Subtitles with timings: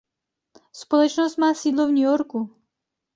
[0.73, 2.61] Společnost má sídlo v New Yorku.